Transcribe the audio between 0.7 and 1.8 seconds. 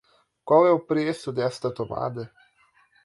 o preço desta